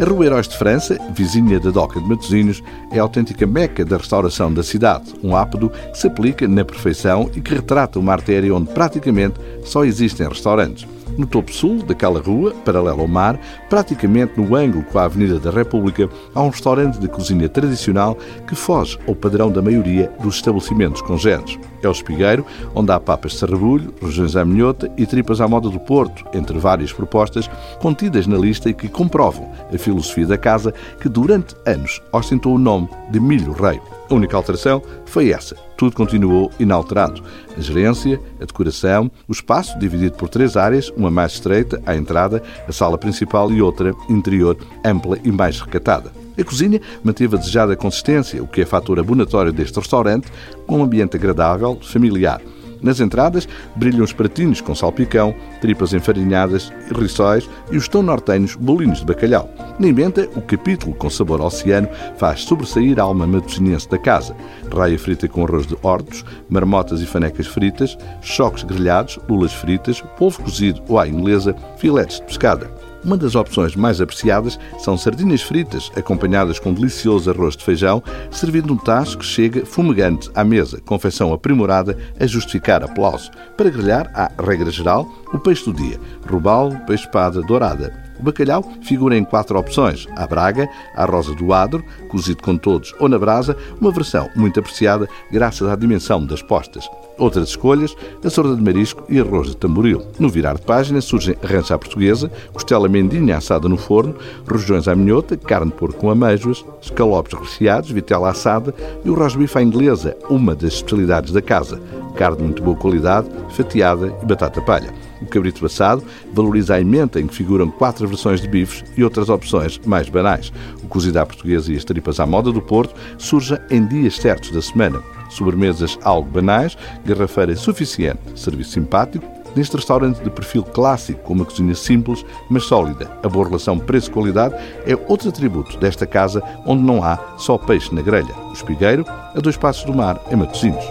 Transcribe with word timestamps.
Rua 0.00 0.26
Heróis 0.26 0.46
de 0.46 0.56
França, 0.56 0.96
vizinha 1.10 1.58
da 1.58 1.70
Doca 1.70 2.00
de 2.00 2.08
Matosinhos, 2.08 2.62
é 2.92 3.00
a 3.00 3.02
autêntica 3.02 3.44
meca 3.44 3.84
da 3.84 3.96
restauração 3.96 4.52
da 4.54 4.62
cidade, 4.62 5.12
um 5.24 5.34
ápodo 5.34 5.70
que 5.70 5.98
se 5.98 6.06
aplica 6.06 6.46
na 6.46 6.64
perfeição 6.64 7.28
e 7.34 7.40
que 7.40 7.54
retrata 7.54 7.98
uma 7.98 8.12
artéria 8.12 8.54
onde 8.54 8.72
praticamente 8.72 9.40
só 9.64 9.84
existem 9.84 10.28
restaurantes. 10.28 10.86
No 11.16 11.26
topo 11.26 11.52
sul 11.52 11.82
daquela 11.82 12.20
rua, 12.20 12.54
paralelo 12.64 13.00
ao 13.00 13.08
mar, 13.08 13.40
praticamente 13.68 14.40
no 14.40 14.54
ângulo 14.54 14.84
com 14.84 15.00
a 15.00 15.04
Avenida 15.04 15.40
da 15.40 15.50
República, 15.50 16.08
há 16.32 16.42
um 16.42 16.50
restaurante 16.50 17.00
de 17.00 17.08
cozinha 17.08 17.48
tradicional 17.48 18.16
que 18.46 18.54
foge 18.54 18.96
ao 19.08 19.16
padrão 19.16 19.50
da 19.50 19.60
maioria 19.60 20.12
dos 20.22 20.36
estabelecimentos 20.36 21.02
congêneres. 21.02 21.58
É 21.82 21.88
o 21.88 21.92
Espigueiro, 21.92 22.44
onde 22.74 22.90
há 22.92 22.98
papas 22.98 23.32
de 23.32 23.38
sarrabulho, 23.38 23.94
regiões 24.02 24.36
à 24.36 24.44
minhota 24.44 24.90
e 24.96 25.06
tripas 25.06 25.40
à 25.40 25.48
moda 25.48 25.68
do 25.68 25.78
Porto, 25.78 26.24
entre 26.34 26.58
várias 26.58 26.92
propostas 26.92 27.48
contidas 27.80 28.26
na 28.26 28.36
lista 28.36 28.68
e 28.68 28.74
que 28.74 28.88
comprovam 28.88 29.50
a 29.72 29.78
filosofia 29.78 30.26
da 30.26 30.38
casa 30.38 30.72
que 31.00 31.08
durante 31.08 31.54
anos 31.66 32.02
ostentou 32.12 32.54
o 32.54 32.58
nome 32.58 32.88
de 33.10 33.20
Milho 33.20 33.52
Rei. 33.52 33.80
A 34.10 34.14
única 34.14 34.36
alteração 34.36 34.82
foi 35.04 35.30
essa. 35.30 35.54
Tudo 35.76 35.94
continuou 35.94 36.50
inalterado. 36.58 37.22
A 37.56 37.60
gerência, 37.60 38.20
a 38.40 38.44
decoração, 38.44 39.10
o 39.28 39.32
espaço 39.32 39.78
dividido 39.78 40.16
por 40.16 40.28
três 40.28 40.56
áreas, 40.56 40.90
uma 40.96 41.10
mais 41.10 41.32
estreita, 41.32 41.80
à 41.84 41.94
entrada, 41.94 42.42
a 42.66 42.72
sala 42.72 42.96
principal 42.96 43.52
e 43.52 43.60
outra 43.60 43.94
interior, 44.08 44.56
ampla 44.84 45.18
e 45.22 45.30
mais 45.30 45.60
recatada. 45.60 46.10
A 46.38 46.44
cozinha 46.44 46.80
manteve 47.02 47.36
a 47.36 47.38
desejada 47.38 47.76
consistência, 47.76 48.42
o 48.42 48.46
que 48.46 48.62
é 48.62 48.66
fator 48.66 48.98
abonatório 48.98 49.52
deste 49.52 49.78
restaurante, 49.78 50.28
com 50.66 50.78
um 50.78 50.84
ambiente 50.84 51.16
agradável, 51.16 51.78
familiar. 51.82 52.40
Nas 52.82 53.00
entradas 53.00 53.48
brilham 53.76 54.04
os 54.04 54.12
pratinhos 54.12 54.60
com 54.60 54.74
salpicão, 54.74 55.34
tripas 55.60 55.92
enfarinhadas, 55.92 56.72
rissóis 56.94 57.48
e 57.70 57.76
os 57.76 57.88
tão 57.88 58.02
nortenhos 58.02 58.54
bolinhos 58.54 59.00
de 59.00 59.06
bacalhau. 59.06 59.50
Na 59.78 59.88
inventa, 59.88 60.28
o 60.36 60.42
capítulo 60.42 60.94
com 60.94 61.10
sabor 61.10 61.40
oceano 61.40 61.88
faz 62.16 62.42
sobressair 62.42 62.98
a 62.98 63.02
alma 63.02 63.26
matosinense 63.26 63.88
da 63.88 63.98
casa. 63.98 64.36
Raia 64.74 64.98
frita 64.98 65.28
com 65.28 65.44
arroz 65.44 65.66
de 65.66 65.76
hortos, 65.82 66.24
marmotas 66.48 67.00
e 67.00 67.06
fanecas 67.06 67.46
fritas, 67.46 67.96
choques 68.20 68.64
grelhados, 68.64 69.18
lulas 69.28 69.52
fritas, 69.52 70.00
polvo 70.16 70.42
cozido 70.42 70.82
ou 70.88 70.98
à 70.98 71.08
inglesa, 71.08 71.54
filetes 71.76 72.16
de 72.16 72.26
pescada. 72.26 72.87
Uma 73.08 73.16
das 73.16 73.34
opções 73.34 73.74
mais 73.74 74.02
apreciadas 74.02 74.60
são 74.80 74.98
sardinhas 74.98 75.40
fritas, 75.40 75.90
acompanhadas 75.96 76.58
com 76.58 76.68
um 76.68 76.74
delicioso 76.74 77.30
arroz 77.30 77.56
de 77.56 77.64
feijão, 77.64 78.02
servido 78.30 78.68
num 78.68 78.76
tacho 78.76 79.16
que 79.16 79.24
chega 79.24 79.64
fumegante 79.64 80.28
à 80.34 80.44
mesa, 80.44 80.78
confecção 80.84 81.32
aprimorada 81.32 81.96
a 82.20 82.26
justificar 82.26 82.84
aplauso. 82.84 83.30
Para 83.56 83.70
grelhar, 83.70 84.10
há, 84.14 84.30
regra 84.38 84.70
geral, 84.70 85.08
o 85.32 85.38
peixe 85.38 85.64
do 85.64 85.72
dia, 85.72 85.98
robalo, 86.30 86.78
peixe-espada, 86.80 87.40
dourada. 87.40 88.07
O 88.18 88.22
bacalhau 88.22 88.64
figura 88.82 89.16
em 89.16 89.24
quatro 89.24 89.58
opções: 89.58 90.06
a 90.16 90.26
braga, 90.26 90.68
a 90.94 91.04
rosa 91.04 91.34
do 91.34 91.52
adro, 91.52 91.84
cozido 92.08 92.42
com 92.42 92.56
todos 92.56 92.94
ou 92.98 93.08
na 93.08 93.18
brasa, 93.18 93.56
uma 93.80 93.92
versão 93.92 94.28
muito 94.34 94.58
apreciada 94.58 95.08
graças 95.30 95.68
à 95.68 95.76
dimensão 95.76 96.24
das 96.24 96.42
postas. 96.42 96.88
Outras 97.18 97.48
escolhas, 97.48 97.96
a 98.24 98.30
sorda 98.30 98.54
de 98.54 98.62
marisco 98.62 99.02
e 99.08 99.18
arroz 99.18 99.48
de 99.48 99.56
tamboril. 99.56 100.02
No 100.20 100.28
virar 100.28 100.54
de 100.54 100.62
página 100.62 101.00
surgem 101.00 101.36
rancha 101.42 101.74
à 101.74 101.78
portuguesa, 101.78 102.30
costela 102.52 102.88
mendinha 102.88 103.36
assada 103.36 103.68
no 103.68 103.76
forno, 103.76 104.14
rojões 104.48 104.86
à 104.86 104.94
minhota, 104.94 105.36
carne 105.36 105.70
de 105.70 105.76
porco 105.76 105.98
com 105.98 106.10
amêijoas, 106.10 106.64
escalopes 106.80 107.36
recheados, 107.36 107.90
vitela 107.90 108.30
assada 108.30 108.72
e 109.04 109.10
o 109.10 109.14
rosbife 109.14 109.58
à 109.58 109.62
inglesa, 109.62 110.16
uma 110.30 110.54
das 110.54 110.74
especialidades 110.74 111.32
da 111.32 111.42
casa. 111.42 111.80
Carne 112.14 112.36
de 112.36 112.44
muito 112.44 112.62
boa 112.62 112.76
qualidade, 112.76 113.28
fatiada 113.50 114.14
e 114.22 114.26
batata 114.26 114.60
palha. 114.62 115.07
O 115.20 115.26
cabrito 115.26 115.64
assado 115.66 116.02
valoriza 116.32 116.74
a 116.74 116.80
emenda 116.80 117.20
em 117.20 117.26
que 117.26 117.34
figuram 117.34 117.70
quatro 117.70 118.06
versões 118.06 118.40
de 118.40 118.48
bifes 118.48 118.84
e 118.96 119.04
outras 119.04 119.28
opções 119.28 119.78
mais 119.84 120.08
banais. 120.08 120.52
O 120.82 120.88
cozido 120.88 121.18
à 121.18 121.26
portuguesa 121.26 121.72
e 121.72 121.76
as 121.76 121.84
tripas 121.84 122.20
à 122.20 122.26
moda 122.26 122.52
do 122.52 122.62
Porto 122.62 122.94
surgem 123.16 123.58
em 123.70 123.86
dias 123.86 124.16
certos 124.16 124.50
da 124.50 124.62
semana. 124.62 125.02
Sobremesas 125.30 125.98
algo 126.02 126.30
banais, 126.30 126.76
garrafeira 127.04 127.54
suficiente, 127.54 128.20
serviço 128.34 128.70
simpático, 128.70 129.26
neste 129.54 129.76
restaurante 129.76 130.22
de 130.22 130.30
perfil 130.30 130.62
clássico, 130.62 131.20
com 131.22 131.34
uma 131.34 131.44
cozinha 131.44 131.74
simples, 131.74 132.24
mas 132.48 132.64
sólida. 132.64 133.10
A 133.22 133.28
boa 133.28 133.46
relação 133.46 133.78
preço-qualidade 133.78 134.54
é 134.86 134.96
outro 135.08 135.28
atributo 135.28 135.76
desta 135.78 136.06
casa, 136.06 136.42
onde 136.64 136.82
não 136.82 137.02
há 137.02 137.18
só 137.36 137.58
peixe 137.58 137.94
na 137.94 138.02
grelha. 138.02 138.34
O 138.50 138.52
espigueiro, 138.52 139.04
a 139.08 139.40
dois 139.40 139.56
passos 139.56 139.84
do 139.84 139.94
mar, 139.94 140.22
em 140.30 140.36
Matosinhos. 140.36 140.84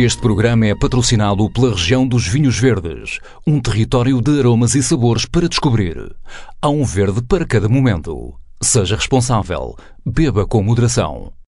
Este 0.00 0.20
programa 0.20 0.64
é 0.64 0.76
patrocinado 0.76 1.50
pela 1.50 1.72
região 1.72 2.06
dos 2.06 2.24
Vinhos 2.24 2.56
Verdes, 2.56 3.18
um 3.44 3.60
território 3.60 4.22
de 4.22 4.38
aromas 4.38 4.76
e 4.76 4.80
sabores 4.80 5.26
para 5.26 5.48
descobrir. 5.48 6.14
Há 6.62 6.68
um 6.68 6.84
verde 6.84 7.20
para 7.20 7.44
cada 7.44 7.68
momento. 7.68 8.32
Seja 8.62 8.94
responsável. 8.94 9.74
Beba 10.06 10.46
com 10.46 10.62
moderação. 10.62 11.32